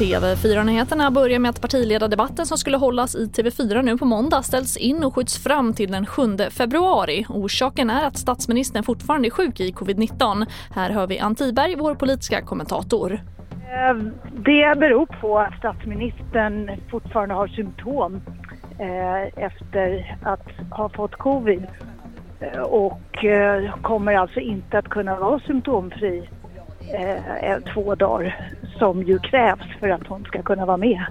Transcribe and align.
TV4-nyheterna 0.00 1.10
börjar 1.10 1.38
med 1.38 1.48
att 1.48 1.60
partiledardebatten 1.60 2.46
som 2.46 2.58
skulle 2.58 2.76
hållas 2.76 3.14
i 3.14 3.26
TV4 3.26 3.82
nu 3.82 3.98
på 3.98 4.04
måndag 4.04 4.42
ställs 4.42 4.76
in 4.76 5.04
och 5.04 5.14
skjuts 5.14 5.42
fram 5.42 5.74
till 5.74 5.92
den 5.92 6.06
7 6.06 6.22
februari. 6.50 7.26
Orsaken 7.28 7.90
är 7.90 8.06
att 8.06 8.16
statsministern 8.16 8.82
fortfarande 8.82 9.28
är 9.28 9.30
sjuk 9.30 9.60
i 9.60 9.72
covid-19. 9.72 10.46
Här 10.74 10.90
hör 10.90 11.06
vi 11.06 11.18
Ann 11.18 11.34
Tiberg, 11.34 11.76
vår 11.76 11.94
politiska 11.94 12.42
kommentator. 12.42 13.12
Eh, 13.12 13.96
det 14.32 14.78
beror 14.78 15.06
på 15.20 15.38
att 15.38 15.58
statsministern 15.58 16.70
fortfarande 16.90 17.34
har 17.34 17.48
symptom 17.48 18.20
eh, 18.78 19.44
efter 19.44 20.18
att 20.22 20.48
ha 20.70 20.88
fått 20.88 21.14
covid 21.14 21.66
Eh, 22.40 22.60
och 22.60 23.24
eh, 23.24 23.80
kommer 23.82 24.14
alltså 24.14 24.40
inte 24.40 24.78
att 24.78 24.88
kunna 24.88 25.16
vara 25.16 25.40
symptomfri 25.40 26.28
eh, 26.92 27.58
två 27.74 27.94
dagar 27.94 28.50
som 28.78 29.02
ju 29.02 29.18
krävs 29.18 29.78
för 29.80 29.88
att 29.88 30.06
hon 30.06 30.24
ska 30.24 30.42
kunna 30.42 30.66
vara 30.66 30.76
med. 30.76 31.04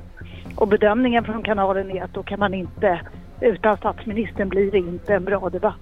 Och 0.55 0.67
bedömningen 0.67 1.23
från 1.23 1.43
kanalen 1.43 1.91
är 1.91 2.03
att 2.03 2.13
då 2.13 2.23
kan 2.23 2.39
man 2.39 2.53
inte, 2.53 3.01
utan 3.41 3.77
statsministern 3.77 4.49
blir 4.49 4.71
det 4.71 4.77
inte 4.77 5.13
en 5.13 5.25
bra 5.25 5.49
debatt. 5.49 5.81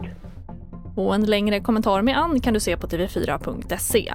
Och 0.95 1.15
en 1.15 1.25
längre 1.25 1.59
kommentar 1.59 2.01
med 2.01 2.17
Ann 2.17 2.39
kan 2.39 2.53
du 2.53 2.59
se 2.59 2.77
på 2.77 2.87
tv4.se. 2.87 4.13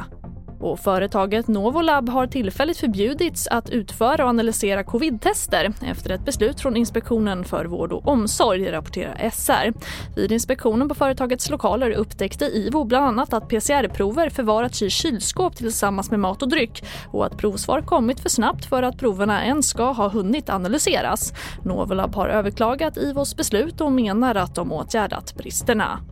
Och 0.63 0.81
företaget 0.81 1.49
Novolab 1.49 2.09
har 2.09 2.27
tillfälligt 2.27 2.79
förbjudits 2.79 3.47
att 3.47 3.71
utföra 3.71 4.25
och 4.25 4.29
analysera 4.31 4.85
covid-tester 4.85 5.73
efter 5.87 6.11
ett 6.11 6.25
beslut 6.25 6.61
från 6.61 6.77
Inspektionen 6.77 7.45
för 7.45 7.65
vård 7.65 7.93
och 7.93 8.09
omsorg, 8.09 8.71
rapporterar 8.73 9.31
SR. 9.31 9.73
Vid 10.17 10.33
inspektionen 10.33 10.89
på 10.89 10.95
företagets 10.95 11.51
lokaler 11.51 11.91
upptäckte 11.91 12.45
IVO 12.45 12.85
bland 12.85 13.07
annat 13.07 13.33
att 13.33 13.49
PCR-prover 13.49 14.31
förvarats 14.31 14.83
i 14.83 14.91
kylskåp 14.91 15.57
tillsammans 15.57 16.11
med 16.11 16.21
mat 16.21 16.43
och 16.43 16.49
dryck 16.49 16.85
och 17.13 17.27
att 17.27 17.39
provsvar 17.39 17.81
kommit 17.81 18.21
för 18.21 18.29
snabbt 18.29 18.65
för 18.65 18.83
att 18.83 18.99
proverna 18.99 19.45
ens 19.45 19.69
ska 19.69 19.93
ha 19.93 20.09
hunnit 20.09 20.51
analyseras. 20.51 21.33
Novolab 21.65 22.15
har 22.15 22.29
överklagat 22.29 22.97
IVOs 22.97 23.37
beslut 23.37 23.81
och 23.81 23.93
menar 23.93 24.35
att 24.35 24.55
de 24.55 24.73
åtgärdat 24.73 25.35
bristerna. 25.37 26.12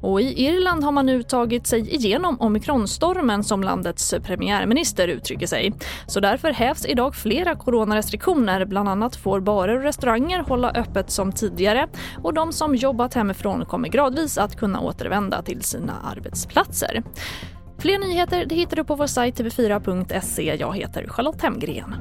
Och 0.00 0.20
I 0.20 0.46
Irland 0.46 0.84
har 0.84 0.92
man 0.92 1.06
nu 1.06 1.22
tagit 1.22 1.66
sig 1.66 1.94
igenom 1.94 2.40
omikronstormen 2.40 3.44
som 3.44 3.62
landets 3.62 4.14
premiärminister 4.22 5.08
uttrycker 5.08 5.46
sig. 5.46 5.72
Så 6.06 6.20
därför 6.20 6.52
hävs 6.52 6.86
idag 6.86 7.14
flera 7.14 7.54
coronarestriktioner. 7.54 8.64
Bland 8.64 8.88
annat 8.88 9.16
får 9.16 9.40
barer 9.40 9.76
och 9.76 9.82
restauranger 9.82 10.38
hålla 10.38 10.70
öppet 10.70 11.10
som 11.10 11.32
tidigare 11.32 11.88
och 12.22 12.34
de 12.34 12.52
som 12.52 12.74
jobbat 12.74 13.14
hemifrån 13.14 13.64
kommer 13.64 13.88
gradvis 13.88 14.38
att 14.38 14.56
kunna 14.56 14.80
återvända 14.80 15.42
till 15.42 15.62
sina 15.62 15.92
arbetsplatser. 16.12 17.02
Fler 17.78 17.98
nyheter 17.98 18.46
det 18.46 18.54
hittar 18.54 18.76
du 18.76 18.84
på 18.84 18.94
vår 18.94 19.06
sajt 19.06 19.40
tv4.se. 19.40 20.56
Jag 20.60 20.76
heter 20.76 21.06
Charlotte 21.08 21.42
Hemgren. 21.42 21.94